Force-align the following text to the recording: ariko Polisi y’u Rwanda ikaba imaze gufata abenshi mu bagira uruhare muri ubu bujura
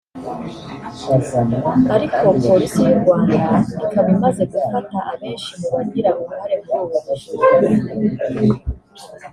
ariko 1.95 2.23
Polisi 2.47 2.79
y’u 2.87 2.99
Rwanda 3.01 3.37
ikaba 3.85 4.09
imaze 4.15 4.43
gufata 4.53 4.97
abenshi 5.11 5.51
mu 5.59 5.67
bagira 5.73 6.09
uruhare 6.21 6.55
muri 6.63 6.79
ubu 6.83 6.97
bujura 7.05 7.45